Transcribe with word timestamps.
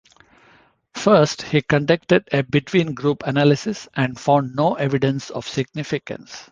First 0.95 1.43
he 1.43 1.61
conducted 1.61 2.27
a 2.33 2.41
between-group 2.41 3.21
analysis 3.23 3.87
and 3.95 4.19
found 4.19 4.55
no 4.55 4.73
evidence 4.73 5.29
of 5.29 5.47
significance. 5.47 6.39